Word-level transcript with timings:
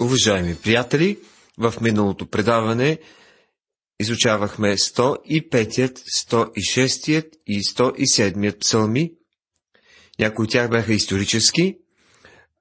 Уважаеми 0.00 0.56
приятели, 0.56 1.18
в 1.58 1.74
миналото 1.80 2.26
предаване 2.26 2.98
изучавахме 4.00 4.76
105, 4.76 5.98
106 6.26 7.30
и 7.46 7.62
107 7.62 8.58
псалми. 8.58 9.12
Някои 10.18 10.44
от 10.44 10.50
тях 10.50 10.70
бяха 10.70 10.92
исторически, 10.92 11.78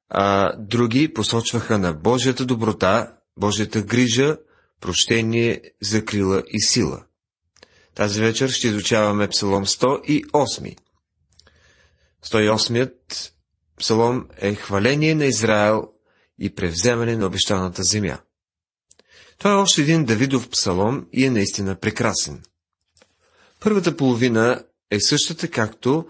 а 0.10 0.56
други 0.58 1.14
посочваха 1.14 1.78
на 1.80 1.94
Божията 1.94 2.46
доброта, 2.46 3.14
Божията 3.38 3.82
грижа, 3.82 4.38
прощение, 4.82 5.62
закрила 5.82 6.44
и 6.48 6.62
сила. 6.62 7.04
Тази 7.96 8.22
вечер 8.22 8.50
ще 8.50 8.68
изучаваме 8.68 9.28
псалом 9.28 9.66
108. 9.66 10.78
108 12.26 12.94
псалом 13.80 14.28
е 14.38 14.56
хваление 14.56 15.16
на 15.16 15.26
Израел 15.26 15.93
и 16.44 16.56
превземане 16.56 17.18
на 17.18 17.26
обещаната 17.26 17.84
земя. 17.84 18.20
Това 19.38 19.52
е 19.52 19.56
още 19.56 19.82
един 19.82 20.06
Давидов 20.06 20.50
псалом 20.50 21.08
и 21.14 21.26
е 21.26 21.32
наистина 21.32 21.76
прекрасен. 21.76 22.44
Първата 23.60 23.98
половина 23.98 24.64
е 24.92 25.00
същата 25.00 25.48
както 25.48 26.06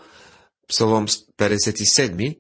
псалом 0.68 1.08
57, 1.08 2.40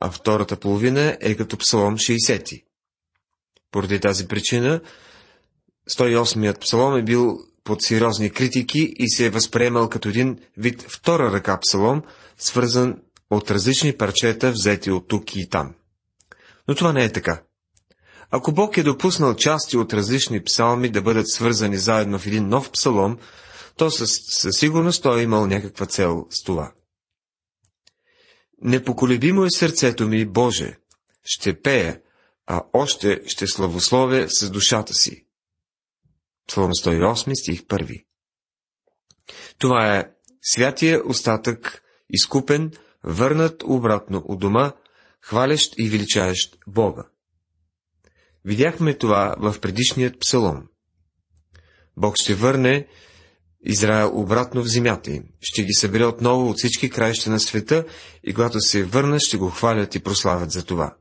а 0.00 0.10
втората 0.10 0.56
половина 0.56 1.18
е 1.20 1.34
като 1.36 1.56
псалом 1.56 1.96
60. 1.96 2.64
Поради 3.70 4.00
тази 4.00 4.28
причина 4.28 4.80
108-ят 5.90 6.60
псалом 6.60 6.96
е 6.96 7.02
бил 7.02 7.38
под 7.64 7.82
сериозни 7.82 8.30
критики 8.30 8.94
и 8.98 9.10
се 9.10 9.26
е 9.26 9.30
възприемал 9.30 9.88
като 9.88 10.08
един 10.08 10.38
вид 10.56 10.82
втора 10.82 11.32
ръка 11.32 11.58
псалом, 11.60 12.02
свързан 12.38 13.02
от 13.30 13.50
различни 13.50 13.96
парчета, 13.96 14.52
взети 14.52 14.90
от 14.90 15.08
тук 15.08 15.36
и 15.36 15.48
там. 15.48 15.74
Но 16.68 16.74
това 16.74 16.92
не 16.92 17.04
е 17.04 17.12
така. 17.12 17.42
Ако 18.30 18.52
Бог 18.52 18.76
е 18.76 18.82
допуснал 18.82 19.34
части 19.34 19.76
от 19.76 19.92
различни 19.92 20.44
псалми 20.44 20.88
да 20.88 21.02
бъдат 21.02 21.28
свързани 21.28 21.76
заедно 21.76 22.18
в 22.18 22.26
един 22.26 22.48
нов 22.48 22.70
псалом, 22.70 23.18
то 23.76 23.90
със, 23.90 24.20
със 24.28 24.56
сигурност 24.56 25.02
той 25.02 25.20
е 25.20 25.22
имал 25.22 25.46
някаква 25.46 25.86
цел 25.86 26.26
с 26.30 26.42
това. 26.42 26.72
Непоколебимо 28.62 29.44
е 29.44 29.50
сърцето 29.50 30.08
ми, 30.08 30.24
Боже, 30.24 30.78
ще 31.24 31.60
пея, 31.60 32.00
а 32.46 32.62
още 32.72 33.20
ще 33.26 33.46
славословя 33.46 34.26
с 34.28 34.50
душата 34.50 34.94
си. 34.94 35.26
Псалом 36.48 36.70
108, 36.70 37.40
стих 37.42 37.62
1. 37.62 38.04
Това 39.58 39.96
е 39.96 40.10
святия 40.42 41.08
остатък, 41.08 41.82
изкупен, 42.10 42.72
върнат 43.04 43.62
обратно 43.62 44.22
у 44.28 44.36
дома, 44.36 44.72
хвалящ 45.26 45.74
и 45.78 45.88
величаещ 45.88 46.58
Бога. 46.66 47.04
Видяхме 48.44 48.94
това 48.94 49.34
в 49.38 49.60
предишният 49.60 50.20
псалом. 50.20 50.68
Бог 51.96 52.16
ще 52.16 52.34
върне 52.34 52.86
Израел 53.60 54.20
обратно 54.20 54.62
в 54.62 54.68
земята 54.68 55.10
им, 55.10 55.24
ще 55.40 55.64
ги 55.64 55.72
събере 55.72 56.04
отново 56.04 56.50
от 56.50 56.58
всички 56.58 56.90
краища 56.90 57.30
на 57.30 57.40
света 57.40 57.84
и 58.24 58.34
когато 58.34 58.60
се 58.60 58.84
върнат, 58.84 59.20
ще 59.20 59.36
го 59.36 59.50
хвалят 59.50 59.94
и 59.94 60.02
прославят 60.02 60.50
за 60.50 60.64
това. 60.64 60.96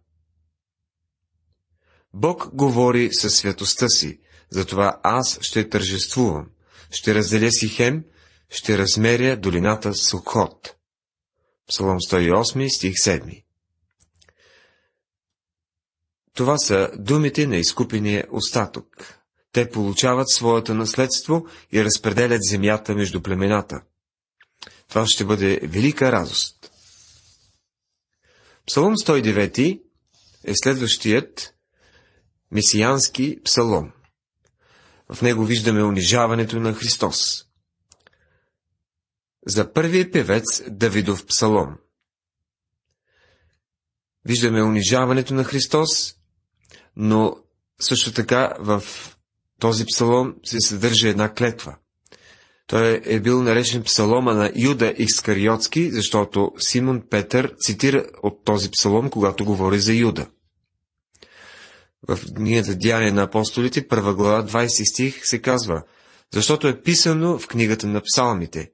Бог 2.14 2.56
говори 2.56 3.14
със 3.14 3.36
святостта 3.36 3.88
си, 3.90 4.20
затова 4.50 5.00
аз 5.04 5.40
ще 5.42 5.70
тържествувам, 5.70 6.50
ще 6.92 7.16
разделя 7.16 7.52
си 7.52 7.68
хем, 7.68 8.04
ще 8.50 8.78
размеря 8.78 9.38
долината 9.38 9.94
Сухот. 9.94 10.76
Псалом 11.68 11.98
108, 11.98 12.76
стих 12.76 12.94
7 12.94 13.45
това 16.36 16.58
са 16.58 16.92
думите 16.96 17.48
на 17.48 17.58
изкупения 17.58 18.28
остатък. 18.32 19.20
Те 19.52 19.70
получават 19.70 20.30
своето 20.30 20.74
наследство 20.74 21.46
и 21.72 21.84
разпределят 21.84 22.44
земята 22.44 22.96
между 22.96 23.22
племената. 23.22 23.82
Това 24.90 25.08
ще 25.08 25.26
бъде 25.26 25.60
велика 25.64 26.12
радост. 26.12 26.72
Псалом 28.68 28.96
109 28.96 29.82
е 30.44 30.54
следващият 30.64 31.54
месиянски 32.52 33.40
псалом. 33.44 33.92
В 35.14 35.22
него 35.22 35.46
виждаме 35.46 35.84
унижаването 35.84 36.60
на 36.60 36.74
Христос. 36.74 37.46
За 39.48 39.74
първия 39.74 40.12
певец 40.12 40.64
Давидов 40.70 41.26
псалом. 41.26 41.76
Виждаме 44.26 44.64
унижаването 44.64 45.34
на 45.34 45.44
Христос 45.44 46.16
но 46.96 47.36
също 47.82 48.14
така 48.14 48.54
в 48.60 48.84
този 49.60 49.86
псалом 49.86 50.36
се 50.44 50.60
съдържа 50.60 51.10
една 51.10 51.34
клетва. 51.34 51.76
Той 52.68 53.02
е 53.06 53.20
бил 53.20 53.44
наречен 53.44 53.84
псалома 53.84 54.34
на 54.34 54.52
Юда 54.56 54.94
Искариотски, 54.98 55.92
защото 55.92 56.52
Симон 56.60 57.04
Петър 57.10 57.54
цитира 57.60 58.06
от 58.24 58.44
този 58.46 58.72
псалом, 58.72 59.10
когато 59.10 59.46
говори 59.46 59.80
за 59.80 59.94
Юда. 59.94 60.28
В 62.08 62.20
книгата 62.36 62.76
Деяния 62.76 63.14
на 63.14 63.24
апостолите, 63.24 63.88
първа 63.88 64.14
глава, 64.16 64.46
20 64.48 64.92
стих, 64.92 65.28
се 65.28 65.42
казва, 65.42 65.84
защото 66.34 66.68
е 66.68 66.82
писано 66.82 67.40
в 67.40 67.48
книгата 67.48 67.88
на 67.88 68.02
псалмите, 68.02 68.72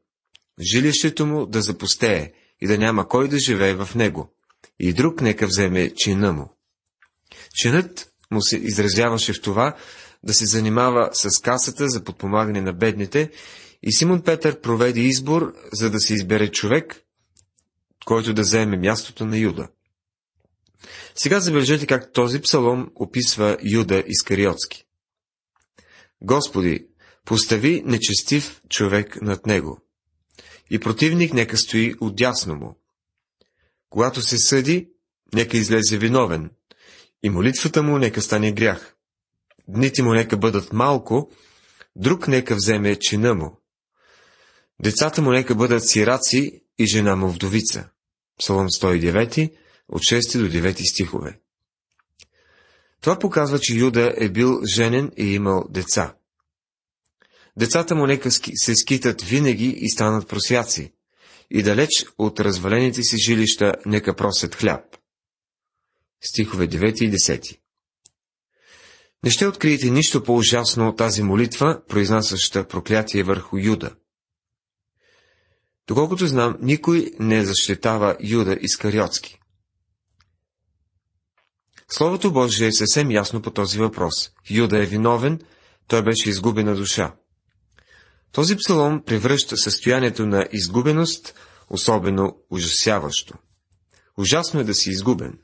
жилището 0.72 1.26
му 1.26 1.46
да 1.46 1.62
запустее 1.62 2.32
и 2.62 2.68
да 2.68 2.78
няма 2.78 3.08
кой 3.08 3.28
да 3.28 3.40
живее 3.40 3.74
в 3.74 3.96
него, 3.96 4.34
и 4.80 4.94
друг 4.94 5.22
нека 5.22 5.48
вземе 5.48 5.94
чина 5.96 6.34
му. 6.34 6.58
Чинът 7.56 8.11
му 8.32 8.42
се 8.42 8.58
изразяваше 8.58 9.34
в 9.34 9.42
това 9.42 9.76
да 10.24 10.34
се 10.34 10.46
занимава 10.46 11.10
с 11.14 11.40
касата 11.40 11.90
за 11.90 12.04
подпомагане 12.04 12.62
на 12.62 12.74
бедните 12.74 13.32
и 13.84 13.94
Симон 13.94 14.22
Петър 14.22 14.62
проведе 14.62 15.00
избор, 15.00 15.54
за 15.74 15.90
да 15.90 16.00
се 16.00 16.14
избере 16.14 16.52
човек, 16.52 17.02
който 18.06 18.34
да 18.34 18.44
заеме 18.44 18.78
мястото 18.78 19.26
на 19.26 19.38
Юда. 19.38 19.68
Сега 21.16 21.40
забележете 21.40 21.88
как 21.88 22.14
този 22.14 22.42
псалом 22.42 22.92
описва 22.96 23.58
Юда 23.64 24.04
Искариотски. 24.08 24.86
Господи, 26.22 26.88
постави 27.26 27.84
нечестив 27.86 28.62
човек 28.70 29.22
над 29.22 29.46
него. 29.46 29.82
И 30.70 30.80
противник 30.80 31.34
нека 31.34 31.58
стои 31.58 31.96
отдясно 32.02 32.56
му. 32.56 32.80
Когато 33.90 34.22
се 34.22 34.38
съди, 34.38 34.90
нека 35.34 35.58
излезе 35.58 35.98
виновен, 35.98 36.52
и 37.24 37.30
молитвата 37.30 37.84
му 37.84 37.98
нека 37.98 38.22
стане 38.22 38.52
грях. 38.52 38.96
Дните 39.68 40.04
му 40.04 40.14
нека 40.14 40.38
бъдат 40.38 40.74
малко, 40.74 41.32
друг 41.96 42.28
нека 42.28 42.56
вземе 42.56 42.96
чина 42.96 43.34
му. 43.34 43.58
Децата 44.82 45.22
му 45.22 45.32
нека 45.32 45.56
бъдат 45.56 45.90
сираци 45.90 46.64
и 46.78 46.86
жена 46.86 47.16
му 47.16 47.30
вдовица. 47.30 47.90
Псалом 48.40 48.68
109, 48.68 49.52
от 49.90 50.02
6 50.02 50.40
до 50.40 50.58
9 50.58 50.92
стихове. 50.92 51.40
Това 53.02 53.20
показва, 53.20 53.60
че 53.60 53.76
Юда 53.76 54.14
е 54.18 54.30
бил 54.30 54.62
женен 54.76 55.12
и 55.18 55.34
имал 55.34 55.66
деца. 55.70 56.16
Децата 57.58 57.96
му 57.96 58.06
нека 58.08 58.32
се 58.32 58.76
скитат 58.76 59.22
винаги 59.22 59.68
и 59.78 59.90
станат 59.90 60.28
просяци, 60.28 60.94
и 61.52 61.64
далеч 61.64 61.90
от 62.18 62.40
развалените 62.40 63.04
си 63.04 63.18
жилища 63.18 63.74
нека 63.86 64.16
просят 64.16 64.56
хляб 64.56 65.01
стихове 66.22 66.68
9 66.68 67.04
и 67.04 67.12
10. 67.12 67.58
Не 69.24 69.32
ще 69.32 69.48
откриете 69.48 69.90
нищо 69.90 70.24
по-ужасно 70.24 70.90
от 70.90 70.98
тази 70.98 71.24
молитва, 71.24 71.82
произнасяща 71.88 72.68
проклятие 72.68 73.24
върху 73.24 73.58
Юда. 73.58 73.96
Доколкото 75.88 76.28
знам, 76.28 76.58
никой 76.62 77.12
не 77.20 77.46
защитава 77.46 78.18
Юда 78.22 78.58
Искариотски. 78.62 79.40
Словото 81.90 82.32
Божие 82.32 82.68
е 82.68 82.72
съвсем 82.72 83.12
ясно 83.12 83.42
по 83.42 83.52
този 83.52 83.78
въпрос. 83.80 84.32
Юда 84.50 84.84
е 84.84 84.86
виновен, 84.86 85.40
той 85.88 86.04
беше 86.04 86.30
изгубена 86.30 86.76
душа. 86.76 87.16
Този 88.32 88.56
псалом 88.56 89.04
превръща 89.06 89.58
състоянието 89.58 90.26
на 90.26 90.48
изгубеност 90.52 91.36
особено 91.70 92.38
ужасяващо. 92.50 93.34
Ужасно 94.18 94.60
е 94.60 94.64
да 94.64 94.74
си 94.74 94.90
изгубен. 94.90 95.40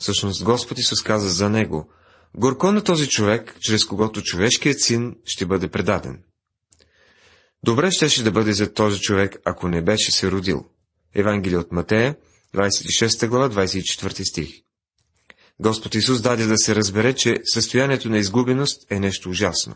Всъщност 0.00 0.44
Господ 0.44 0.78
Исус 0.78 1.02
каза 1.02 1.28
за 1.28 1.50
него, 1.50 1.92
горко 2.36 2.72
на 2.72 2.84
този 2.84 3.08
човек, 3.08 3.56
чрез 3.60 3.84
когото 3.84 4.22
човешкият 4.22 4.80
син 4.80 5.14
ще 5.24 5.46
бъде 5.46 5.68
предаден. 5.68 6.22
Добре 7.64 7.90
щеше 7.90 8.22
да 8.22 8.30
бъде 8.30 8.52
за 8.52 8.72
този 8.72 9.00
човек, 9.00 9.36
ако 9.44 9.68
не 9.68 9.82
беше 9.82 10.12
се 10.12 10.30
родил. 10.30 10.64
Евангелие 11.14 11.58
от 11.58 11.72
Матея, 11.72 12.16
26 12.54 13.28
глава, 13.28 13.50
24 13.50 14.30
стих. 14.30 14.50
Господ 15.60 15.94
Исус 15.94 16.20
даде 16.20 16.46
да 16.46 16.58
се 16.58 16.74
разбере, 16.74 17.14
че 17.14 17.40
състоянието 17.44 18.08
на 18.08 18.18
изгубеност 18.18 18.92
е 18.92 19.00
нещо 19.00 19.30
ужасно. 19.30 19.74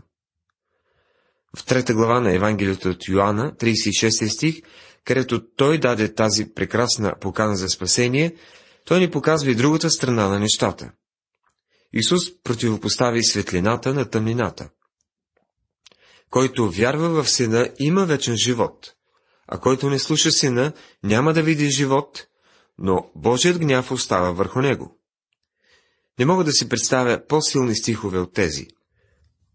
В 1.57 1.65
трета 1.65 1.95
глава 1.95 2.21
на 2.21 2.35
Евангелието 2.35 2.89
от 2.89 3.09
Йоанна, 3.09 3.53
36 3.53 4.29
стих, 4.29 4.63
където 5.05 5.47
той 5.57 5.79
даде 5.79 6.15
тази 6.15 6.55
прекрасна 6.55 7.15
покана 7.21 7.57
за 7.57 7.69
спасение, 7.69 8.35
той 8.85 9.01
ни 9.01 9.11
показва 9.11 9.51
и 9.51 9.55
другата 9.55 9.91
страна 9.91 10.29
на 10.29 10.39
нещата. 10.39 10.93
Исус 11.93 12.43
противопостави 12.43 13.25
светлината 13.25 13.95
на 13.95 14.11
тъмнината. 14.11 14.71
Който 16.31 16.71
вярва 16.71 17.23
в 17.23 17.31
Сина, 17.31 17.71
има 17.79 18.07
вечен 18.07 18.37
живот, 18.37 18.93
а 19.49 19.59
който 19.59 19.91
не 19.91 19.99
слуша 19.99 20.31
Сина, 20.31 20.73
няма 21.03 21.33
да 21.33 21.43
види 21.43 21.71
живот, 21.71 22.27
но 22.79 23.11
Божият 23.17 23.59
гняв 23.59 23.91
остава 23.91 24.31
върху 24.31 24.61
него. 24.61 24.99
Не 26.19 26.27
мога 26.27 26.45
да 26.45 26.53
си 26.53 26.69
представя 26.69 27.27
по-силни 27.29 27.77
стихове 27.77 28.19
от 28.19 28.33
тези. 28.33 28.67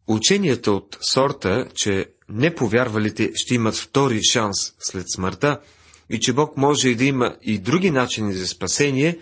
Ученията 0.08 0.72
от 0.72 0.98
сорта, 1.02 1.70
че 1.76 2.14
неповярвалите 2.30 3.32
ще 3.36 3.56
имат 3.56 3.76
втори 3.76 4.24
шанс 4.24 4.58
след 4.80 5.06
смъртта 5.16 5.62
и 6.10 6.20
че 6.20 6.34
Бог 6.34 6.58
може 6.58 6.90
и 6.90 6.96
да 6.96 7.06
има 7.06 7.36
и 7.42 7.58
други 7.58 7.92
начини 7.92 8.34
за 8.34 8.48
спасение, 8.48 9.20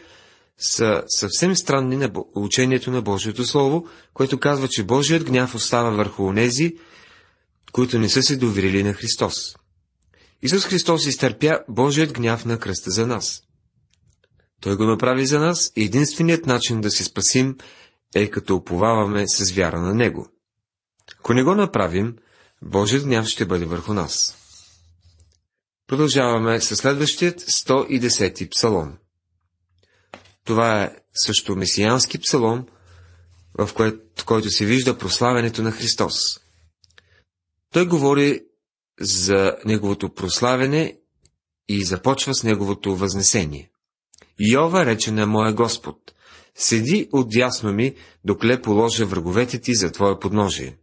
са 0.57 1.03
съвсем 1.07 1.55
странни 1.55 1.95
на 1.95 2.11
учението 2.35 2.91
на 2.91 3.01
Божието 3.01 3.45
Слово, 3.45 3.87
което 4.13 4.39
казва, 4.39 4.67
че 4.67 4.83
Божият 4.83 5.23
гняв 5.23 5.55
остава 5.55 5.89
върху 5.89 6.23
онези, 6.23 6.75
които 7.71 7.99
не 7.99 8.09
са 8.09 8.23
се 8.23 8.35
доверили 8.35 8.83
на 8.83 8.93
Христос. 8.93 9.55
Исус 10.41 10.65
Христос 10.65 11.05
изтърпя 11.05 11.59
Божият 11.69 12.13
гняв 12.13 12.45
на 12.45 12.59
кръста 12.59 12.91
за 12.91 13.07
нас. 13.07 13.41
Той 14.61 14.75
го 14.75 14.83
направи 14.83 15.25
за 15.25 15.39
нас 15.39 15.71
и 15.75 15.83
единственият 15.83 16.45
начин 16.45 16.81
да 16.81 16.91
се 16.91 17.03
спасим 17.03 17.57
е 18.15 18.29
като 18.29 18.55
уповаваме 18.55 19.27
с 19.27 19.51
вяра 19.51 19.81
на 19.81 19.93
Него. 19.93 20.27
Ако 21.19 21.33
не 21.33 21.43
го 21.43 21.55
направим, 21.55 22.15
Божият 22.61 23.03
гняв 23.03 23.25
ще 23.25 23.45
бъде 23.45 23.65
върху 23.65 23.93
нас. 23.93 24.37
Продължаваме 25.87 26.61
с 26.61 26.75
следващият 26.75 27.41
110 27.41 28.49
псалом. 28.49 28.97
Това 30.45 30.83
е 30.83 30.95
също 31.13 31.55
месиянски 31.55 32.19
псалом, 32.19 32.65
в 33.59 33.69
който, 33.73 34.25
който 34.25 34.49
се 34.49 34.65
вижда 34.65 34.97
прославянето 34.97 35.63
на 35.63 35.71
Христос. 35.71 36.13
Той 37.73 37.87
говори 37.87 38.41
за 38.99 39.55
неговото 39.65 40.13
прославяне 40.13 40.97
и 41.69 41.85
започва 41.85 42.35
с 42.35 42.43
неговото 42.43 42.95
възнесение. 42.95 43.71
Йова 44.39 44.85
рече 44.85 45.11
на 45.11 45.27
моя 45.27 45.53
Господ, 45.53 46.13
седи 46.55 47.09
отясно 47.11 47.73
ми, 47.73 47.95
докле 48.25 48.61
положа 48.61 49.05
враговете 49.05 49.61
ти 49.61 49.75
за 49.75 49.91
твое 49.91 50.19
подножие. 50.19 50.77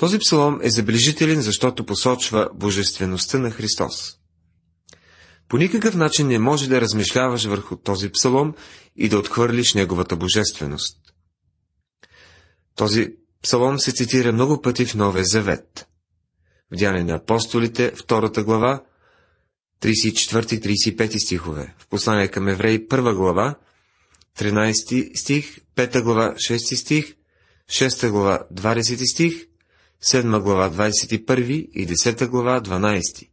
Този 0.00 0.18
псалом 0.18 0.60
е 0.62 0.70
забележителен, 0.70 1.40
защото 1.40 1.86
посочва 1.86 2.50
божествеността 2.54 3.38
на 3.38 3.50
Христос. 3.50 4.16
По 5.48 5.58
никакъв 5.58 5.94
начин 5.94 6.26
не 6.26 6.38
може 6.38 6.68
да 6.68 6.80
размишляваш 6.80 7.44
върху 7.44 7.76
този 7.76 8.10
псалом 8.10 8.54
и 8.96 9.08
да 9.08 9.18
отхвърлиш 9.18 9.74
неговата 9.74 10.16
божественост. 10.16 10.96
Този 12.76 13.08
псалом 13.42 13.78
се 13.78 13.92
цитира 13.92 14.32
много 14.32 14.62
пъти 14.62 14.86
в 14.86 14.94
Новия 14.94 15.24
Завет. 15.24 15.88
В 16.72 16.76
Дяне 16.76 17.04
на 17.04 17.14
апостолите, 17.14 17.92
втората 17.96 18.44
глава, 18.44 18.84
34-35 19.82 21.18
стихове. 21.18 21.74
В 21.78 21.88
послание 21.88 22.28
към 22.28 22.48
Евреи, 22.48 22.88
първа 22.88 23.14
глава, 23.14 23.54
13 24.38 25.16
стих, 25.16 25.58
5 25.76 26.02
глава, 26.02 26.34
6 26.34 26.74
стих, 26.74 27.14
6 27.70 28.10
глава, 28.10 28.46
20 28.54 29.12
стих, 29.12 29.49
7 30.04 30.40
глава 30.40 30.70
21 30.70 31.50
и 31.50 31.86
10 31.86 32.28
глава 32.28 32.60
12. 32.60 33.28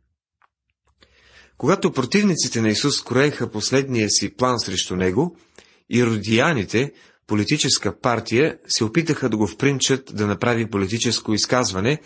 Когато 1.58 1.92
противниците 1.92 2.62
на 2.62 2.70
Исус 2.70 3.04
кроеха 3.04 3.52
последния 3.52 4.10
си 4.10 4.36
план 4.36 4.60
срещу 4.60 4.96
него, 4.96 5.38
иродияните, 5.90 6.92
политическа 7.28 8.00
партия, 8.00 8.58
се 8.68 8.84
опитаха 8.84 9.30
да 9.30 9.38
го 9.38 9.48
впринчат 9.48 10.16
да 10.16 10.28
направи 10.28 10.70
политическо 10.70 11.34
изказване, 11.34 12.02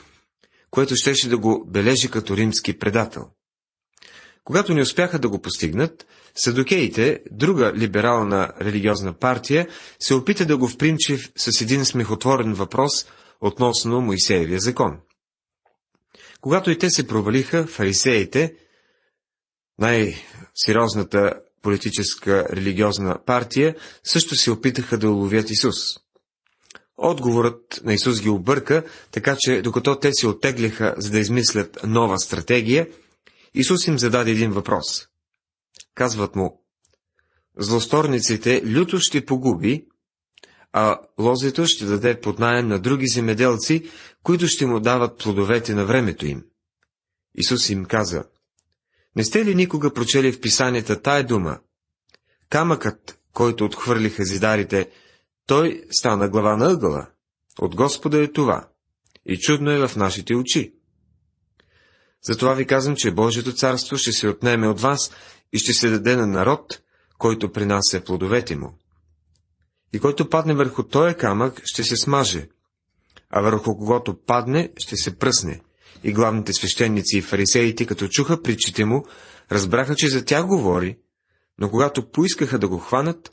което 0.72 0.96
щеше 0.96 1.30
да 1.30 1.38
го 1.38 1.66
бележи 1.68 2.10
като 2.10 2.38
римски 2.38 2.80
предател. 2.80 3.24
Когато 4.44 4.74
не 4.74 4.81
успяха 4.81 5.19
да 5.19 5.30
го 5.30 5.42
постигнат, 5.42 6.08
Садокеите, 6.36 7.19
друга 7.31 7.74
либерална 7.75 8.52
религиозна 8.62 9.13
партия, 9.13 9.68
се 10.00 10.13
опита 10.13 10.46
да 10.46 10.58
го 10.58 10.68
впринчи 10.68 11.18
с 11.38 11.62
един 11.62 11.86
смехотворен 11.86 12.54
въпрос– 12.54 13.06
относно 13.42 14.02
Моисеевия 14.02 14.60
закон. 14.60 15.00
Когато 16.42 16.72
и 16.72 16.78
те 16.78 16.90
се 16.90 17.08
провалиха, 17.08 17.68
фарисеите, 17.68 18.56
най-сериозната 19.80 21.34
политическа 21.62 22.48
религиозна 22.50 23.20
партия, 23.26 23.76
също 24.04 24.36
се 24.36 24.52
опитаха 24.52 24.98
да 24.98 25.10
уловят 25.10 25.50
Исус. 25.50 25.76
Отговорът 26.98 27.82
на 27.84 27.94
Исус 27.94 28.22
ги 28.22 28.30
обърка, 28.30 28.84
така 29.12 29.36
че 29.40 29.62
докато 29.62 30.00
те 30.00 30.10
се 30.14 30.28
оттегляха, 30.28 30.96
за 30.98 31.12
да 31.12 31.20
измислят 31.20 31.80
нова 31.84 32.20
стратегия, 32.20 32.88
Исус 33.54 33.88
им 33.88 34.00
зададе 34.00 34.32
един 34.32 34.52
въпрос. 34.52 35.08
Казват 35.96 36.36
му, 36.36 36.64
злосторниците 37.58 38.62
люто 38.66 39.00
ще 39.00 39.26
погуби, 39.26 39.86
а 40.74 41.00
лозето 41.20 41.66
ще 41.66 41.86
даде 41.86 42.20
под 42.20 42.40
найем 42.40 42.68
на 42.68 42.80
други 42.80 43.08
земеделци, 43.08 43.90
които 44.24 44.48
ще 44.48 44.66
му 44.66 44.80
дават 44.80 45.18
плодовете 45.18 45.76
на 45.76 45.86
времето 45.86 46.26
им. 46.26 46.44
Исус 47.36 47.70
им 47.70 47.86
каза, 47.86 48.24
не 49.16 49.24
сте 49.24 49.46
ли 49.46 49.56
никога 49.56 49.94
прочели 49.94 50.32
в 50.32 50.42
писанията 50.42 51.02
тая 51.02 51.26
дума? 51.26 51.60
Камъкът, 52.50 53.20
който 53.34 53.66
отхвърлиха 53.66 54.24
зидарите, 54.24 54.90
той 55.46 55.84
стана 55.92 56.30
глава 56.30 56.58
на 56.58 56.72
ъгъла. 56.72 57.08
От 57.60 57.76
Господа 57.76 58.24
е 58.24 58.32
това. 58.32 58.68
И 59.26 59.38
чудно 59.38 59.72
е 59.72 59.88
в 59.88 59.96
нашите 59.96 60.36
очи. 60.36 60.74
Затова 62.24 62.54
ви 62.54 62.68
казвам, 62.68 62.96
че 62.96 63.12
Божието 63.12 63.54
царство 63.54 63.98
ще 63.98 64.12
се 64.12 64.28
отнеме 64.28 64.68
от 64.68 64.82
вас 64.82 65.12
и 65.54 65.60
ще 65.60 65.74
се 65.74 65.90
даде 65.90 66.16
на 66.16 66.28
народ, 66.28 66.82
който 67.18 67.52
принася 67.52 68.02
плодовете 68.02 68.56
му 68.56 68.78
и 69.94 70.00
който 70.00 70.30
падне 70.30 70.54
върху 70.54 70.84
този 70.84 71.16
камък, 71.16 71.62
ще 71.66 71.84
се 71.84 71.96
смаже, 71.96 72.48
а 73.30 73.42
върху 73.42 73.78
когото 73.78 74.18
падне, 74.26 74.70
ще 74.78 74.96
се 74.96 75.18
пръсне. 75.18 75.62
И 76.04 76.14
главните 76.14 76.54
свещеници 76.54 77.18
и 77.18 77.22
фарисеите, 77.22 77.86
като 77.86 78.08
чуха 78.08 78.42
притчите 78.42 78.86
му, 78.86 79.06
разбраха, 79.52 79.96
че 79.96 80.10
за 80.10 80.26
тях 80.26 80.46
говори, 80.46 80.98
но 81.58 81.70
когато 81.70 82.12
поискаха 82.12 82.60
да 82.60 82.68
го 82.68 82.78
хванат, 82.78 83.32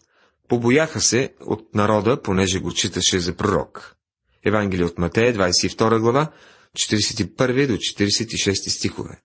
побояха 0.49 1.01
се 1.01 1.35
от 1.41 1.75
народа, 1.75 2.23
понеже 2.23 2.61
го 2.61 2.73
читаше 2.73 3.21
за 3.21 3.37
пророк. 3.37 3.97
Евангелие 4.45 4.85
от 4.85 4.99
Матея, 4.99 5.35
22 5.35 6.01
глава, 6.01 6.33
41 6.77 7.67
до 7.67 7.77
46 7.77 8.69
стихове. 8.69 9.23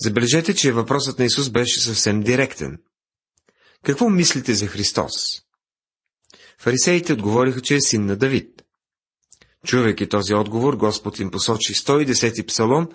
Забележете, 0.00 0.54
че 0.54 0.72
въпросът 0.72 1.18
на 1.18 1.24
Исус 1.24 1.50
беше 1.50 1.80
съвсем 1.80 2.22
директен. 2.22 2.78
Какво 3.84 4.10
мислите 4.10 4.54
за 4.54 4.66
Христос? 4.66 5.12
Фарисеите 6.58 7.12
отговориха, 7.12 7.60
че 7.60 7.74
е 7.74 7.80
син 7.80 8.06
на 8.06 8.16
Давид. 8.16 8.62
Чувайки 9.66 10.08
този 10.08 10.34
отговор, 10.34 10.76
Господ 10.76 11.18
им 11.18 11.30
посочи 11.30 11.74
110 11.74 12.46
псалом, 12.46 12.88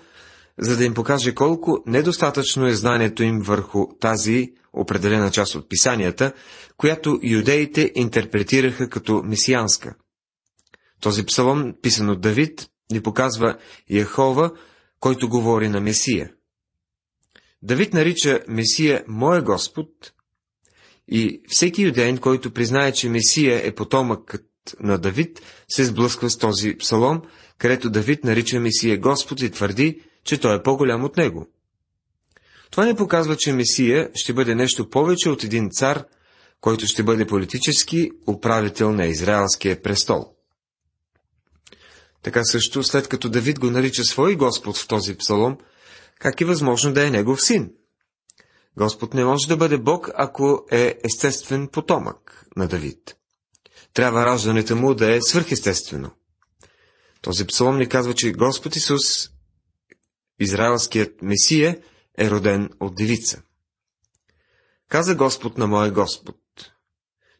за 0.59 0.77
да 0.77 0.85
им 0.85 0.93
покаже 0.93 1.35
колко 1.35 1.83
недостатъчно 1.85 2.67
е 2.67 2.73
знанието 2.73 3.23
им 3.23 3.41
върху 3.41 3.87
тази 3.99 4.53
определена 4.73 5.31
част 5.31 5.55
от 5.55 5.69
писанията, 5.69 6.33
която 6.77 7.19
юдеите 7.23 7.91
интерпретираха 7.95 8.89
като 8.89 9.23
месианска. 9.23 9.95
Този 11.01 11.25
псалом, 11.25 11.73
писан 11.81 12.09
от 12.09 12.21
Давид, 12.21 12.67
ни 12.91 13.01
показва 13.01 13.57
Яхова, 13.89 14.51
който 14.99 15.29
говори 15.29 15.69
на 15.69 15.81
Месия. 15.81 16.31
Давид 17.61 17.93
нарича 17.93 18.39
Месия 18.47 19.03
Моя 19.07 19.41
Господ 19.41 19.87
и 21.07 21.41
всеки 21.47 21.81
юдеин, 21.81 22.17
който 22.17 22.51
признае, 22.51 22.91
че 22.91 23.09
Месия 23.09 23.67
е 23.67 23.75
потомъкът 23.75 24.45
на 24.79 24.97
Давид, 24.97 25.41
се 25.69 25.85
сблъсква 25.85 26.29
с 26.29 26.37
този 26.37 26.77
псалом, 26.77 27.21
където 27.57 27.89
Давид 27.89 28.23
нарича 28.23 28.59
Месия 28.59 28.97
Господ 28.97 29.41
и 29.41 29.51
твърди, 29.51 30.01
че 30.23 30.37
той 30.37 30.55
е 30.55 30.63
по-голям 30.63 31.03
от 31.03 31.17
него. 31.17 31.47
Това 32.71 32.85
не 32.85 32.95
показва, 32.95 33.35
че 33.37 33.53
Месия 33.53 34.09
ще 34.15 34.33
бъде 34.33 34.55
нещо 34.55 34.89
повече 34.89 35.29
от 35.29 35.43
един 35.43 35.69
цар, 35.71 36.03
който 36.61 36.87
ще 36.87 37.03
бъде 37.03 37.27
политически 37.27 38.11
управител 38.27 38.91
на 38.91 39.05
Израелския 39.05 39.81
престол. 39.81 40.25
Така 42.23 42.43
също, 42.43 42.83
след 42.83 43.07
като 43.07 43.29
Давид 43.29 43.59
го 43.59 43.71
нарича 43.71 44.03
свой 44.03 44.35
Господ 44.35 44.77
в 44.77 44.87
този 44.87 45.17
псалом, 45.17 45.57
как 46.19 46.41
е 46.41 46.45
възможно 46.45 46.93
да 46.93 47.07
е 47.07 47.09
негов 47.09 47.41
син? 47.41 47.71
Господ 48.77 49.13
не 49.13 49.25
може 49.25 49.47
да 49.47 49.57
бъде 49.57 49.77
Бог, 49.77 50.09
ако 50.15 50.65
е 50.71 50.99
естествен 51.03 51.67
потомък 51.67 52.45
на 52.55 52.67
Давид. 52.67 53.17
Трябва 53.93 54.25
раждането 54.25 54.75
му 54.75 54.93
да 54.93 55.15
е 55.15 55.21
свърхестествено. 55.21 56.11
Този 57.21 57.47
псалом 57.47 57.77
ни 57.77 57.89
казва, 57.89 58.13
че 58.13 58.31
Господ 58.31 58.75
Исус, 58.75 59.29
израелският 60.39 61.21
Месия, 61.21 61.81
е 62.17 62.29
роден 62.29 62.69
от 62.79 62.95
девица. 62.95 63.41
Каза 64.89 65.15
Господ 65.15 65.57
на 65.57 65.67
моя 65.67 65.91
Господ. 65.91 66.35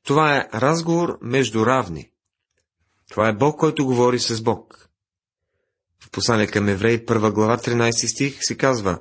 Това 0.04 0.38
е 0.38 0.48
разговор 0.54 1.18
между 1.22 1.66
равни. 1.66 2.12
Това 3.10 3.28
е 3.28 3.36
Бог, 3.36 3.60
който 3.60 3.86
говори 3.86 4.20
с 4.20 4.42
Бог. 4.42 4.90
В 6.00 6.12
послание 6.12 6.48
към 6.48 6.70
Евреи, 6.70 7.06
първа 7.06 7.32
глава, 7.32 7.58
13 7.58 8.14
стих, 8.14 8.38
се 8.42 8.58
казва 8.58 9.00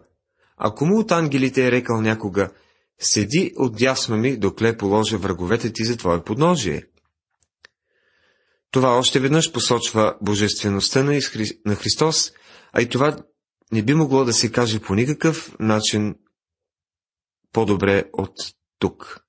Ако 0.57 0.87
му 0.87 0.99
от 0.99 1.13
ангелите 1.13 1.67
е 1.67 1.71
рекал 1.71 2.01
някога, 2.01 2.51
седи 2.99 3.53
отдясно 3.57 4.17
ми, 4.17 4.37
докле 4.37 4.77
положа 4.77 5.19
враговете 5.19 5.73
ти 5.73 5.85
за 5.85 5.97
твое 5.97 6.25
подножие. 6.25 6.83
Това 8.71 8.99
още 8.99 9.21
веднъж 9.21 9.53
посочва 9.53 10.17
божествеността 10.23 11.03
на, 11.03 11.21
Хри... 11.21 11.51
на 11.67 11.75
Христос, 11.75 12.33
а 12.73 12.83
и 12.83 12.89
това 12.89 13.17
не 13.73 13.83
би 13.83 13.95
могло 13.95 14.25
да 14.25 14.33
се 14.33 14.53
каже 14.53 14.81
по 14.81 14.95
никакъв 14.95 15.57
начин 15.61 16.15
по-добре 17.53 18.05
от 18.13 18.35
тук. 18.79 19.27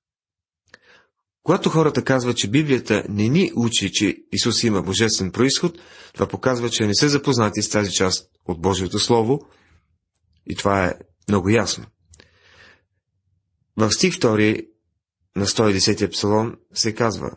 Когато 1.42 1.70
хората 1.70 2.04
казват, 2.04 2.36
че 2.36 2.50
Библията 2.50 3.04
не 3.08 3.28
ни 3.28 3.52
учи, 3.56 3.92
че 3.92 4.16
Исус 4.32 4.62
има 4.62 4.82
божествен 4.82 5.32
происход, 5.32 5.78
това 6.14 6.28
показва, 6.28 6.70
че 6.70 6.86
не 6.86 6.94
са 6.94 7.08
запознати 7.08 7.62
с 7.62 7.68
тази 7.68 7.92
част 7.92 8.30
от 8.48 8.60
Божието 8.60 8.98
Слово 8.98 9.40
и 10.46 10.56
това 10.56 10.84
е 10.84 10.94
много 11.28 11.48
ясно. 11.48 11.86
В 13.76 13.90
стих 13.90 14.14
2 14.14 14.66
на 15.36 15.46
110 15.46 16.12
псалом 16.12 16.56
се 16.74 16.94
казва 16.94 17.30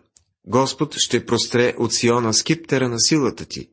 Господ 0.46 0.96
ще 0.98 1.26
простре 1.26 1.76
от 1.78 1.94
Сиона 1.94 2.34
скиптера 2.34 2.90
на 2.90 3.00
силата 3.00 3.46
ти. 3.46 3.70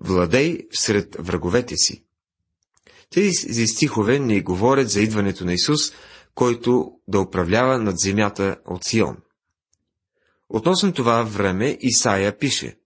Владей 0.00 0.58
всред 0.70 1.16
враговете 1.18 1.76
си. 1.76 2.04
Тези 3.10 3.66
стихове 3.66 4.18
ни 4.18 4.40
говорят 4.40 4.90
за 4.90 5.00
идването 5.00 5.44
на 5.44 5.52
Исус, 5.52 5.92
който 6.34 6.92
да 7.08 7.20
управлява 7.20 7.78
над 7.78 7.98
земята 7.98 8.56
от 8.64 8.84
Сион. 8.84 9.16
Относно 10.48 10.92
това 10.92 11.22
време 11.22 11.78
Исаия 11.80 12.38
пише 12.38 12.78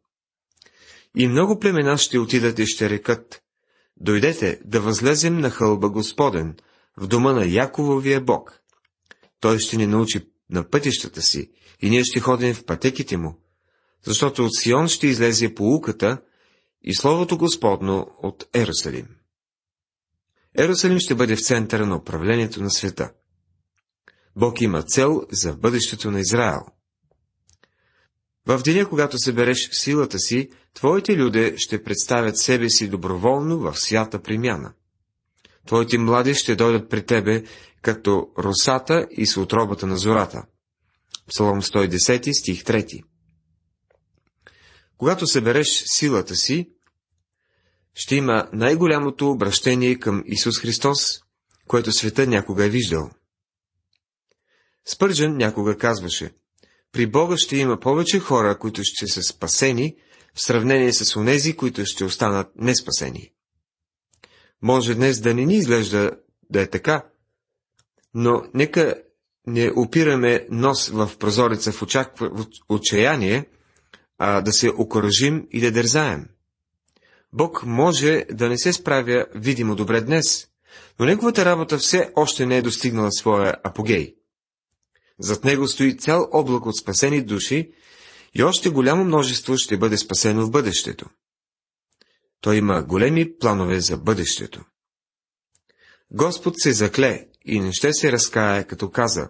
И 1.16 1.28
много 1.28 1.58
племена 1.58 1.98
ще 1.98 2.18
отидат 2.18 2.58
и 2.58 2.66
ще 2.66 2.90
рекат 2.90 3.42
Дойдете 4.00 4.60
да 4.64 4.80
възлезем 4.80 5.38
на 5.38 5.50
хълба 5.50 5.90
Господен, 5.90 6.56
в 6.96 7.06
дома 7.06 7.32
на 7.32 7.46
Якововия 7.46 8.20
Бог. 8.20 8.60
Той 9.40 9.58
ще 9.58 9.76
ни 9.76 9.86
научи 9.86 10.30
на 10.50 10.70
пътищата 10.70 11.22
си 11.22 11.50
и 11.80 11.90
ние 11.90 12.04
ще 12.04 12.20
ходим 12.20 12.54
в 12.54 12.64
пътеките 12.64 13.16
му, 13.16 13.40
защото 14.04 14.44
от 14.44 14.56
Сион 14.56 14.88
ще 14.88 15.06
излезе 15.06 15.54
полуката 15.54 16.22
и 16.82 16.94
Словото 16.94 17.38
Господно 17.38 18.06
от 18.22 18.44
Ерусалим. 18.54 19.06
Ерусалим 20.58 20.98
ще 20.98 21.14
бъде 21.14 21.36
в 21.36 21.42
центъра 21.42 21.86
на 21.86 21.96
управлението 21.96 22.62
на 22.62 22.70
света. 22.70 23.12
Бог 24.36 24.60
има 24.60 24.82
цел 24.82 25.22
за 25.30 25.56
бъдещето 25.56 26.10
на 26.10 26.20
Израел. 26.20 26.60
В 28.50 28.62
деня, 28.62 28.88
когато 28.88 29.18
събереш 29.18 29.68
силата 29.72 30.18
си, 30.18 30.48
твоите 30.74 31.16
люди 31.16 31.54
ще 31.56 31.82
представят 31.82 32.38
себе 32.38 32.70
си 32.70 32.88
доброволно 32.88 33.58
в 33.58 33.74
свята 33.76 34.22
премяна. 34.22 34.72
Твоите 35.66 35.98
млади 35.98 36.34
ще 36.34 36.56
дойдат 36.56 36.90
при 36.90 37.06
тебе 37.06 37.44
като 37.82 38.28
росата 38.38 39.06
и 39.10 39.26
с 39.26 39.40
отробата 39.40 39.86
на 39.86 39.96
зората. 39.96 40.42
Псалом 41.28 41.62
110, 41.62 42.32
стих 42.32 42.64
3 42.64 43.02
Когато 44.96 45.26
събереш 45.26 45.84
силата 45.86 46.36
си, 46.36 46.70
ще 47.94 48.16
има 48.16 48.48
най-голямото 48.52 49.30
обращение 49.30 49.98
към 49.98 50.22
Исус 50.26 50.60
Христос, 50.60 51.20
което 51.66 51.92
света 51.92 52.26
някога 52.26 52.64
е 52.64 52.68
виждал. 52.68 53.10
Спържен 54.84 55.36
някога 55.36 55.78
казваше, 55.78 56.32
при 56.92 57.06
Бога 57.06 57.36
ще 57.36 57.56
има 57.56 57.80
повече 57.80 58.18
хора, 58.18 58.58
които 58.58 58.80
ще 58.84 59.06
са 59.06 59.22
спасени, 59.22 59.96
в 60.34 60.42
сравнение 60.42 60.92
с 60.92 61.16
онези, 61.16 61.56
които 61.56 61.86
ще 61.86 62.04
останат 62.04 62.48
неспасени. 62.56 63.30
Може 64.62 64.94
днес 64.94 65.20
да 65.20 65.34
не 65.34 65.44
ни 65.44 65.56
изглежда 65.56 66.10
да 66.50 66.60
е 66.60 66.66
така, 66.66 67.04
но 68.14 68.42
нека 68.54 68.94
не 69.46 69.70
опираме 69.76 70.46
нос 70.50 70.88
в 70.88 71.10
прозореца 71.18 71.72
в, 71.72 71.82
очаква, 71.82 72.46
отчаяние, 72.68 73.44
а 74.18 74.40
да 74.40 74.52
се 74.52 74.70
окоръжим 74.70 75.46
и 75.50 75.60
да 75.60 75.72
дързаем. 75.72 76.28
Бог 77.32 77.62
може 77.66 78.24
да 78.30 78.48
не 78.48 78.58
се 78.58 78.72
справя 78.72 79.26
видимо 79.34 79.74
добре 79.76 80.00
днес, 80.00 80.48
но 80.98 81.06
неговата 81.06 81.44
работа 81.44 81.78
все 81.78 82.10
още 82.16 82.46
не 82.46 82.56
е 82.56 82.62
достигнала 82.62 83.12
своя 83.12 83.54
апогей. 83.64 84.16
Зад 85.20 85.44
него 85.44 85.68
стои 85.68 85.96
цял 85.96 86.28
облак 86.32 86.66
от 86.66 86.76
спасени 86.76 87.22
души 87.22 87.72
и 88.34 88.42
още 88.42 88.70
голямо 88.70 89.04
множество 89.04 89.56
ще 89.56 89.78
бъде 89.78 89.98
спасено 89.98 90.46
в 90.46 90.50
бъдещето. 90.50 91.06
Той 92.40 92.56
има 92.56 92.82
големи 92.82 93.38
планове 93.38 93.80
за 93.80 93.96
бъдещето. 93.96 94.64
Господ 96.10 96.54
се 96.58 96.72
закле 96.72 97.26
и 97.44 97.60
не 97.60 97.72
ще 97.72 97.92
се 97.92 98.12
разкая, 98.12 98.66
като 98.66 98.90
каза, 98.90 99.28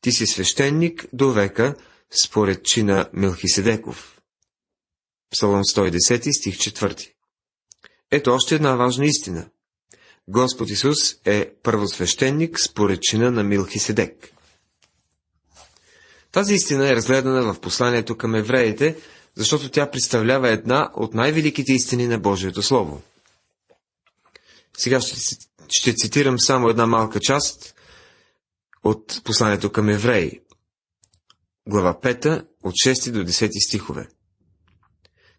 ти 0.00 0.12
си 0.12 0.26
свещеник 0.26 1.06
до 1.12 1.32
века, 1.32 1.76
според 2.24 2.64
чина 2.64 3.10
Мелхиседеков. 3.12 4.20
Псалом 5.30 5.62
110, 5.62 6.38
стих 6.38 6.56
4. 6.56 7.12
Ето 8.10 8.30
още 8.30 8.54
една 8.54 8.74
важна 8.74 9.06
истина. 9.06 9.50
Господ 10.28 10.70
Исус 10.70 10.96
е 11.24 11.52
първосвещеник 11.62 12.60
според 12.60 13.02
чина 13.02 13.30
на 13.30 13.44
Милхиседек. 13.44 14.32
Тази 16.32 16.54
истина 16.54 16.88
е 16.88 16.96
разгледана 16.96 17.52
в 17.52 17.60
посланието 17.60 18.16
към 18.16 18.34
евреите, 18.34 18.96
защото 19.34 19.70
тя 19.70 19.90
представлява 19.90 20.48
една 20.48 20.90
от 20.94 21.14
най-великите 21.14 21.72
истини 21.72 22.06
на 22.06 22.18
Божието 22.18 22.62
Слово. 22.62 23.02
Сега 24.78 25.00
ще, 25.00 25.36
ще 25.68 25.94
цитирам 25.94 26.38
само 26.38 26.68
една 26.68 26.86
малка 26.86 27.20
част 27.20 27.74
от 28.84 29.20
посланието 29.24 29.72
към 29.72 29.88
евреи. 29.88 30.40
Глава 31.68 31.98
5, 32.02 32.46
от 32.62 32.74
6 32.74 33.10
до 33.10 33.18
10 33.18 33.66
стихове. 33.66 34.08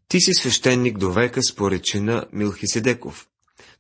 Ти 0.08 0.22
си 0.22 0.34
свещеник 0.34 0.98
до 0.98 1.12
века 1.12 1.44
според 1.44 1.84
чина 1.84 2.26
Милхиседеков. 2.34 3.28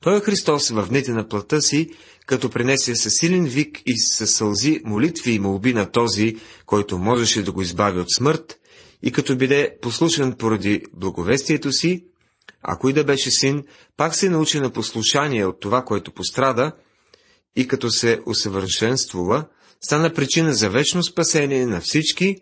Той 0.01 0.17
е 0.17 0.21
Христос 0.21 0.69
в 0.69 0.87
дните 0.89 1.11
на 1.11 1.27
плътта 1.27 1.61
си, 1.61 1.89
като 2.25 2.49
пренесе 2.49 2.95
със 2.95 3.13
силен 3.13 3.45
вик 3.45 3.81
и 3.85 3.99
със 3.99 4.33
сълзи 4.33 4.79
молитви 4.85 5.31
и 5.31 5.39
молби 5.39 5.73
на 5.73 5.91
този, 5.91 6.35
който 6.65 6.97
можеше 6.97 7.43
да 7.43 7.51
го 7.51 7.61
избави 7.61 7.99
от 7.99 8.13
смърт, 8.13 8.59
и 9.03 9.11
като 9.11 9.35
биде 9.35 9.77
послушан 9.81 10.33
поради 10.37 10.83
благовестието 10.93 11.71
си, 11.71 12.05
ако 12.63 12.89
и 12.89 12.93
да 12.93 13.03
беше 13.03 13.31
син, 13.31 13.63
пак 13.97 14.15
се 14.15 14.29
научи 14.29 14.59
на 14.59 14.69
послушание 14.69 15.45
от 15.45 15.59
това, 15.59 15.83
което 15.83 16.11
пострада, 16.11 16.71
и 17.55 17.67
като 17.67 17.89
се 17.89 18.19
усъвършенствува, 18.25 19.47
стана 19.81 20.13
причина 20.13 20.53
за 20.53 20.69
вечно 20.69 21.03
спасение 21.03 21.65
на 21.65 21.81
всички, 21.81 22.35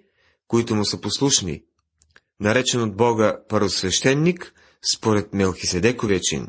които 0.48 0.75
му 0.75 0.86
са 0.86 1.01
послушни, 1.01 1.63
наречен 2.39 2.82
от 2.82 2.96
Бога 2.96 3.38
първосвещеник, 3.50 4.54
според 4.96 5.34
Мелхиседековия 5.34 6.20
чин. 6.20 6.48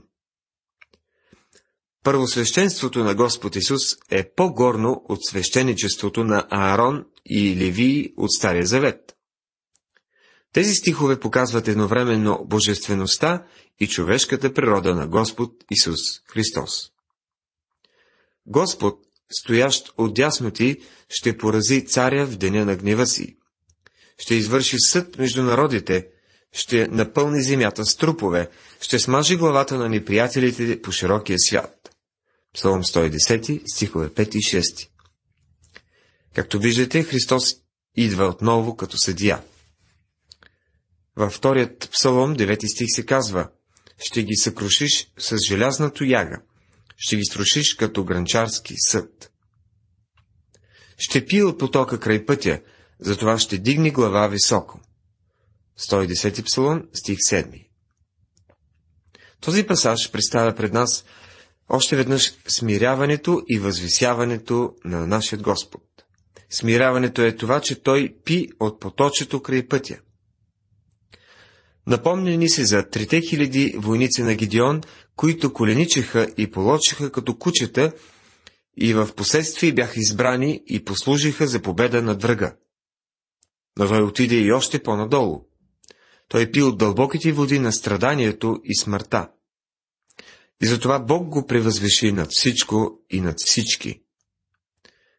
Първосвещенството 2.05 3.05
на 3.05 3.15
Господ 3.15 3.57
Исус 3.57 3.83
е 4.11 4.31
по-горно 4.37 5.05
от 5.09 5.25
свещеничеството 5.25 6.25
на 6.25 6.47
Аарон 6.51 7.05
и 7.27 7.57
Левии 7.57 8.13
от 8.17 8.33
Стария 8.33 8.67
Завет. 8.67 9.17
Тези 10.53 10.75
стихове 10.75 11.21
показват 11.21 11.69
едновременно 11.69 12.45
божествеността 12.45 13.47
и 13.81 13.89
човешката 13.89 14.55
природа 14.55 14.95
на 14.95 15.09
Господ 15.09 15.53
Исус 15.71 16.01
Христос. 16.27 16.91
Господ, 18.47 18.99
стоящ 19.31 19.93
отдясно 19.97 20.51
ти, 20.51 20.77
ще 21.09 21.39
порази 21.39 21.87
царя 21.87 22.27
в 22.27 22.37
деня 22.37 22.65
на 22.65 22.77
гнева 22.77 23.07
си. 23.07 23.37
Ще 24.19 24.35
извърши 24.35 24.77
съд 24.79 25.19
между 25.19 25.43
народите, 25.43 26.07
ще 26.53 26.89
напълни 26.89 27.43
земята 27.43 27.85
с 27.87 27.97
трупове, 27.97 28.49
ще 28.81 28.99
смажи 28.99 29.37
главата 29.37 29.79
на 29.79 29.89
неприятелите 29.89 30.83
по 30.83 30.93
широкия 30.93 31.39
свят. 31.39 31.80
Псалом 32.55 32.85
110, 32.85 33.63
стихове 33.75 34.09
5 34.09 34.37
и 34.37 34.39
6. 34.39 34.89
Както 36.35 36.59
виждате, 36.59 37.03
Христос 37.03 37.57
идва 37.97 38.25
отново 38.25 38.77
като 38.77 38.99
съдия. 38.99 39.43
Във 41.17 41.33
вторият 41.33 41.91
псалом, 41.93 42.37
9 42.37 42.67
стих 42.67 42.87
се 42.91 43.07
казва, 43.07 43.49
ще 43.99 44.25
ги 44.25 44.35
съкрушиш 44.35 45.13
с 45.19 45.37
желязна 45.49 45.93
тояга, 45.93 46.43
ще 46.97 47.17
ги 47.17 47.25
струшиш 47.25 47.75
като 47.75 48.05
гранчарски 48.05 48.75
съд. 48.79 49.33
Ще 50.99 51.27
пие 51.27 51.45
от 51.45 51.59
потока 51.59 52.01
край 52.01 52.27
пътя, 52.27 52.61
затова 53.01 53.39
ще 53.39 53.59
дигни 53.59 53.91
глава 53.91 54.29
високо. 54.29 54.81
110 55.79 56.45
псалом, 56.45 56.83
стих 56.93 57.19
7. 57.19 57.67
Този 59.41 59.67
пасаж 59.67 60.11
представя 60.11 60.55
пред 60.55 60.73
нас 60.73 61.05
още 61.71 61.97
веднъж 61.97 62.33
смиряването 62.49 63.43
и 63.49 63.59
възвисяването 63.59 64.75
на 64.85 65.07
нашия 65.07 65.39
Господ. 65.39 65.83
Смиряването 66.51 67.23
е 67.23 67.37
това, 67.37 67.61
че 67.61 67.83
той 67.83 68.15
пи 68.25 68.49
от 68.61 68.81
поточето 68.81 69.43
край 69.43 69.69
пътя. 69.69 69.99
Напомня 71.87 72.31
ни 72.31 72.49
се 72.49 72.65
за 72.65 72.89
трите 72.91 73.21
хиляди 73.21 73.75
войници 73.79 74.23
на 74.23 74.35
Гидеон, 74.35 74.81
които 75.17 75.53
коленичеха 75.53 76.29
и 76.37 76.51
полочиха 76.51 77.13
като 77.13 77.39
кучета 77.39 77.93
и 78.77 78.95
в 78.95 79.09
последствие 79.17 79.73
бяха 79.73 79.95
избрани 79.97 80.63
и 80.67 80.85
послужиха 80.85 81.47
за 81.47 81.63
победа 81.63 82.03
над 82.03 82.23
врага. 82.23 82.57
Но 83.79 83.89
той 83.89 84.03
отиде 84.03 84.37
и 84.37 84.53
още 84.53 84.83
по-надолу. 84.83 85.45
Той 86.29 86.51
пи 86.51 86.63
от 86.63 86.79
дълбоките 86.79 87.33
води 87.33 87.59
на 87.59 87.73
страданието 87.73 88.61
и 88.65 88.77
смъртта. 88.77 89.29
И 90.63 90.67
затова 90.67 90.99
Бог 90.99 91.29
го 91.29 91.47
превъзвеши 91.47 92.13
над 92.13 92.29
всичко 92.31 92.99
и 93.11 93.21
над 93.21 93.37
всички. 93.39 94.01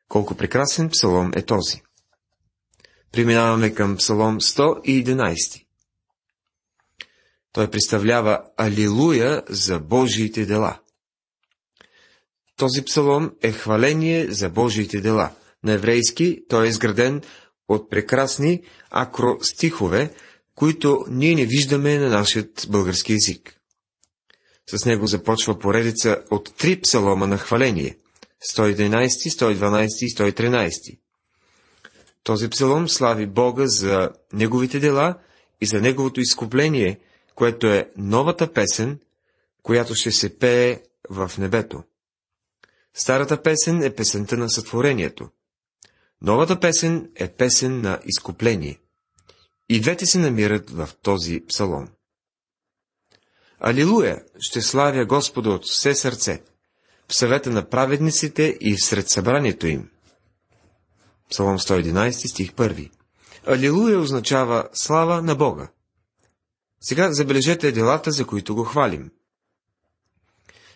Колко 0.08 0.36
прекрасен 0.36 0.90
псалом 0.90 1.32
е 1.36 1.42
този. 1.42 1.82
Преминаваме 3.12 3.74
към 3.74 3.98
псалом 3.98 4.40
111. 4.40 5.66
Той 7.54 7.72
представлява 7.72 8.44
Алилуя 8.58 9.44
за 9.50 9.80
Божиите 9.80 10.46
дела. 10.46 10.80
Този 12.58 12.86
псалом 12.86 13.32
е 13.42 13.52
хваление 13.52 14.32
за 14.32 14.50
Божиите 14.50 15.02
дела. 15.02 15.32
На 15.64 15.72
еврейски 15.72 16.44
той 16.50 16.66
е 16.66 16.70
изграден 16.70 17.22
от 17.68 17.90
прекрасни 17.90 18.64
акростихове, 18.90 20.14
които 20.56 21.06
ние 21.10 21.36
не 21.36 21.46
виждаме 21.46 21.98
на 21.98 22.10
нашия 22.10 22.48
български 22.70 23.14
язик. 23.14 23.61
С 24.70 24.86
него 24.86 25.08
започва 25.08 25.60
поредица 25.60 26.24
от 26.32 26.56
три 26.58 26.82
псалома 26.82 27.28
на 27.28 27.38
хваление– 27.38 27.98
111, 28.56 29.30
112 29.30 29.88
и 30.02 30.10
113. 30.10 31.00
Този 32.24 32.50
псалом 32.50 32.90
слави 32.90 33.28
Бога 33.28 33.68
за 33.68 34.10
неговите 34.34 34.80
дела 34.80 35.20
и 35.62 35.66
за 35.66 35.82
неговото 35.82 36.20
изкупление, 36.20 37.00
което 37.36 37.68
е 37.68 37.92
новата 37.98 38.54
песен, 38.54 39.00
която 39.64 39.96
ще 39.96 40.12
се 40.12 40.40
пее 40.40 40.82
в 41.10 41.32
небето. 41.38 41.84
Старата 42.94 43.42
песен 43.42 43.84
е 43.84 43.96
песента 43.96 44.38
на 44.38 44.50
сътворението. 44.50 45.30
Новата 46.22 46.60
песен 46.60 47.12
е 47.16 47.28
песен 47.28 47.82
на 47.82 48.00
изкупление. 48.06 48.80
И 49.70 49.82
двете 49.82 50.06
се 50.06 50.20
намират 50.20 50.70
в 50.70 50.90
този 51.02 51.42
псалом. 51.48 51.88
Алилуя! 53.64 54.24
Ще 54.40 54.62
славя 54.62 55.06
Господа 55.06 55.50
от 55.50 55.66
все 55.66 55.96
сърце, 55.96 56.42
в 57.08 57.16
съвета 57.16 57.50
на 57.50 57.70
праведниците 57.70 58.58
и 58.62 58.76
всред 58.76 59.10
събранието 59.10 59.68
им. 59.68 59.90
Псалом 61.30 61.60
111, 61.60 62.12
стих 62.12 62.52
1. 62.52 62.92
Алилуя 63.48 64.00
означава 64.00 64.70
слава 64.74 65.22
на 65.22 65.36
Бога. 65.36 65.72
Сега 66.82 67.12
забележете 67.12 67.72
делата, 67.72 68.12
за 68.12 68.26
които 68.26 68.56
го 68.56 68.64
хвалим. 68.64 69.12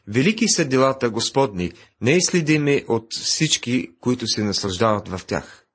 Велики 0.07 0.47
са 0.47 0.65
делата 0.65 1.09
Господни, 1.09 1.71
неизследими 2.01 2.85
от 2.87 3.13
всички, 3.13 3.91
които 3.99 4.27
се 4.27 4.43
наслаждават 4.43 5.07
в 5.07 5.21
тях. 5.27 5.65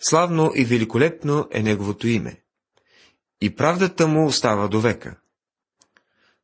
Славно 0.00 0.52
и 0.54 0.64
великолепно 0.64 1.48
е 1.50 1.62
Неговото 1.62 2.08
име. 2.08 2.42
И 3.40 3.56
правдата 3.56 4.06
му 4.06 4.26
остава 4.26 4.68
до 4.68 4.80
века. 4.80 5.21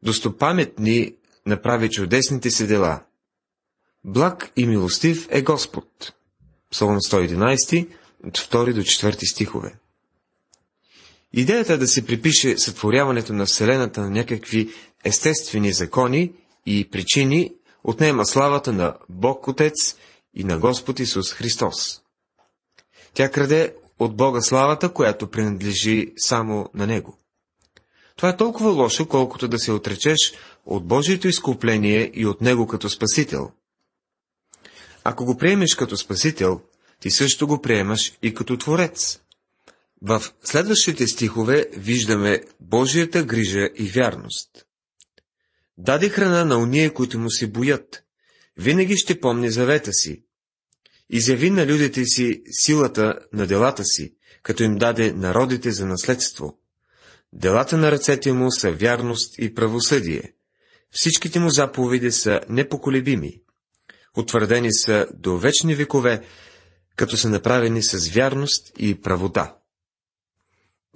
Достопаметни 0.02 1.14
направи 1.47 1.90
чудесните 1.90 2.50
си 2.50 2.67
дела. 2.67 3.02
Благ 4.05 4.52
и 4.57 4.67
милостив 4.67 5.28
е 5.31 5.43
Господ. 5.43 6.12
Псалом 6.71 6.99
111, 6.99 7.88
от 8.25 8.38
2 8.38 8.73
до 8.73 8.81
4 8.81 9.31
стихове. 9.31 9.75
Идеята 11.33 11.78
да 11.78 11.87
се 11.87 12.07
припише 12.07 12.59
сътворяването 12.59 13.33
на 13.33 13.47
Вселената 13.47 14.00
на 14.00 14.11
някакви 14.11 14.71
естествени 15.04 15.73
закони 15.73 16.32
и 16.67 16.91
причини 16.91 17.54
отнема 17.84 18.26
славата 18.26 18.73
на 18.73 18.97
Бог 19.08 19.49
Отец 19.49 19.97
и 20.34 20.45
на 20.45 20.58
Господ 20.58 21.00
Исус 21.00 21.32
Христос. 21.32 22.02
Тя 23.15 23.30
краде 23.30 23.75
от 23.99 24.17
Бога 24.17 24.41
славата, 24.41 24.93
която 24.93 25.30
принадлежи 25.30 26.13
само 26.17 26.71
на 26.75 26.87
Него. 26.87 27.19
Това 28.19 28.28
е 28.28 28.37
толкова 28.37 28.71
лошо, 28.71 29.09
колкото 29.09 29.49
да 29.49 29.59
се 29.59 29.73
отречеш 29.73 30.19
от 30.67 30.87
Божието 30.87 31.28
изкупление 31.28 32.11
и 32.15 32.26
от 32.26 32.41
Него 32.41 32.67
като 32.67 32.91
Спасител. 32.91 33.50
Ако 35.04 35.25
го 35.25 35.37
приемеш 35.37 35.75
като 35.75 35.97
Спасител, 35.97 36.61
ти 37.00 37.11
също 37.11 37.47
го 37.47 37.61
приемаш 37.63 38.13
и 38.23 38.35
като 38.35 38.57
Творец. 38.57 39.21
В 40.02 40.23
следващите 40.45 41.07
стихове 41.07 41.67
виждаме 41.73 42.43
Божията 42.61 43.23
грижа 43.23 43.69
и 43.75 43.89
вярност. 43.89 44.67
Даде 45.76 46.09
храна 46.09 46.45
на 46.45 46.59
уния, 46.59 46.95
които 46.95 47.19
му 47.19 47.31
се 47.31 47.47
боят. 47.47 48.02
Винаги 48.57 48.97
ще 48.97 49.21
помни 49.21 49.50
завета 49.50 49.93
си. 49.93 50.23
Изяви 51.11 51.50
на 51.50 51.67
людите 51.67 52.04
си 52.04 52.43
силата 52.50 53.19
на 53.33 53.47
делата 53.47 53.85
си, 53.85 54.15
като 54.43 54.63
им 54.63 54.76
даде 54.78 55.13
народите 55.13 55.71
за 55.71 55.87
наследство. 55.87 56.57
Делата 57.32 57.76
на 57.76 57.93
ръцете 57.93 58.32
му 58.32 58.52
са 58.52 58.73
вярност 58.73 59.38
и 59.38 59.54
правосъдие. 59.54 60.32
Всичките 60.91 61.41
му 61.41 61.50
заповеди 61.50 62.12
са 62.12 62.41
непоколебими. 62.49 63.41
Утвърдени 64.17 64.73
са 64.73 65.06
до 65.14 65.38
вечни 65.38 65.75
векове, 65.75 66.23
като 66.97 67.17
са 67.17 67.28
направени 67.28 67.82
с 67.82 68.08
вярност 68.08 68.73
и 68.78 69.00
правота. 69.00 69.54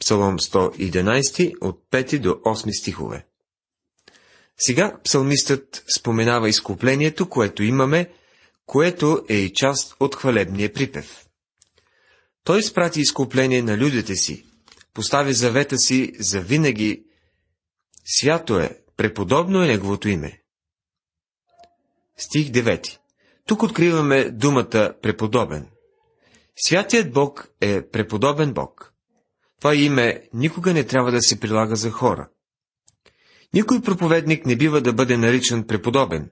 Псалом 0.00 0.38
111 0.38 1.54
от 1.60 1.84
5 1.90 2.18
до 2.18 2.28
8 2.30 2.80
стихове. 2.80 3.26
Сега 4.58 5.00
псалмистът 5.04 5.84
споменава 5.96 6.48
изкуплението, 6.48 7.28
което 7.28 7.62
имаме, 7.62 8.10
което 8.66 9.24
е 9.28 9.34
и 9.34 9.52
част 9.52 9.96
от 10.00 10.14
хвалебния 10.14 10.72
припев. 10.72 11.26
Той 12.44 12.58
изпрати 12.58 13.00
изкупление 13.00 13.62
на 13.62 13.78
людите 13.78 14.14
си, 14.14 14.51
постави 14.94 15.34
завета 15.34 15.78
си 15.78 16.12
за 16.18 16.40
винаги. 16.40 17.04
Свято 18.04 18.58
е, 18.58 18.78
преподобно 18.96 19.62
е 19.62 19.66
неговото 19.66 20.08
име. 20.08 20.42
Стих 22.16 22.50
9. 22.50 22.98
Тук 23.46 23.62
откриваме 23.62 24.30
думата 24.30 24.94
преподобен. 25.02 25.68
Святият 26.56 27.12
Бог 27.12 27.48
е 27.60 27.88
преподобен 27.88 28.52
Бог. 28.52 28.94
Това 29.58 29.74
име 29.74 30.28
никога 30.32 30.72
не 30.72 30.84
трябва 30.84 31.12
да 31.12 31.22
се 31.22 31.40
прилага 31.40 31.74
за 31.74 31.90
хора. 31.90 32.28
Никой 33.54 33.82
проповедник 33.82 34.46
не 34.46 34.56
бива 34.56 34.80
да 34.80 34.92
бъде 34.92 35.16
наричан 35.16 35.66
преподобен. 35.66 36.30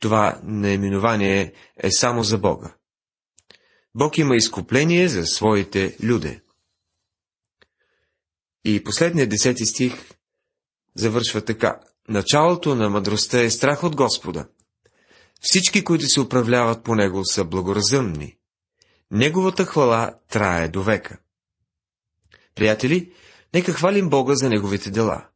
Това 0.00 0.40
наименование 0.42 1.52
е 1.76 1.90
само 1.90 2.22
за 2.22 2.38
Бога. 2.38 2.74
Бог 3.94 4.18
има 4.18 4.36
изкупление 4.36 5.08
за 5.08 5.26
своите 5.26 5.96
люде. 6.04 6.40
И 8.64 8.84
последният 8.84 9.30
десети 9.30 9.66
стих 9.66 9.94
завършва 10.94 11.40
така. 11.40 11.80
Началото 12.08 12.74
на 12.74 12.90
мъдростта 12.90 13.42
е 13.42 13.50
страх 13.50 13.84
от 13.84 13.96
Господа. 13.96 14.46
Всички, 15.40 15.84
които 15.84 16.06
се 16.06 16.20
управляват 16.20 16.84
по 16.84 16.94
него, 16.94 17.24
са 17.24 17.44
благоразумни. 17.44 18.36
Неговата 19.10 19.64
хвала 19.64 20.14
трае 20.28 20.68
до 20.68 20.82
века. 20.82 21.18
Приятели, 22.54 23.12
нека 23.54 23.72
хвалим 23.72 24.08
Бога 24.08 24.34
за 24.34 24.48
неговите 24.48 24.90
дела. 24.90 25.26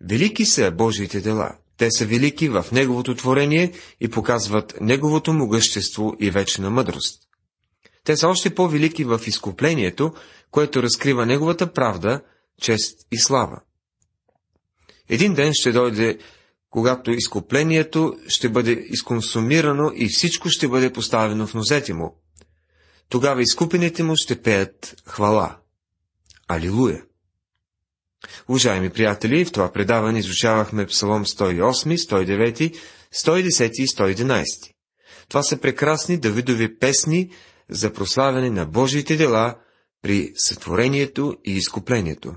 Велики 0.00 0.46
са 0.46 0.70
Божиите 0.70 1.20
дела. 1.20 1.58
Те 1.76 1.90
са 1.90 2.06
велики 2.06 2.48
в 2.48 2.66
Неговото 2.72 3.14
творение 3.14 3.72
и 4.00 4.08
показват 4.08 4.74
Неговото 4.80 5.32
могъщество 5.32 6.16
и 6.20 6.30
вечна 6.30 6.70
мъдрост. 6.70 7.22
Те 8.04 8.16
са 8.16 8.28
още 8.28 8.54
по-велики 8.54 9.04
в 9.04 9.20
изкуплението, 9.26 10.14
което 10.50 10.82
разкрива 10.82 11.26
Неговата 11.26 11.72
правда, 11.72 12.20
чест 12.62 13.06
и 13.12 13.18
слава. 13.18 13.60
Един 15.08 15.34
ден 15.34 15.52
ще 15.54 15.72
дойде, 15.72 16.18
когато 16.70 17.10
изкуплението 17.10 18.18
ще 18.28 18.48
бъде 18.48 18.72
изконсумирано 18.72 19.92
и 19.94 20.08
всичко 20.08 20.48
ще 20.48 20.68
бъде 20.68 20.92
поставено 20.92 21.46
в 21.46 21.54
нозете 21.54 21.94
му. 21.94 22.20
Тогава 23.08 23.42
изкупените 23.42 24.02
му 24.02 24.16
ще 24.16 24.42
пеят 24.42 25.02
хвала. 25.06 25.56
Алилуя! 26.48 27.02
Уважаеми 28.48 28.90
приятели, 28.90 29.44
в 29.44 29.52
това 29.52 29.72
предаване 29.72 30.18
изучавахме 30.18 30.86
Псалом 30.86 31.24
108, 31.24 31.96
109, 31.96 32.76
110 33.14 33.70
и 33.70 33.86
111. 33.86 34.44
Това 35.28 35.42
са 35.42 35.56
прекрасни 35.60 36.16
Давидови 36.16 36.78
песни 36.78 37.30
за 37.68 37.92
прославяне 37.92 38.50
на 38.50 38.66
Божиите 38.66 39.16
дела 39.16 39.54
при 40.02 40.32
сътворението 40.36 41.36
и 41.44 41.52
изкуплението. 41.52 42.34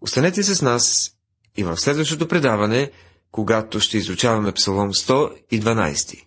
Останете 0.00 0.42
с 0.42 0.62
нас 0.62 1.12
и 1.56 1.64
в 1.64 1.76
следващото 1.76 2.28
предаване, 2.28 2.90
когато 3.30 3.80
ще 3.80 3.98
изучаваме 3.98 4.52
Псалом 4.52 4.92
112. 4.92 6.24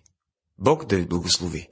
Бог 0.58 0.84
да 0.84 0.96
ви 0.96 1.06
благослови! 1.06 1.68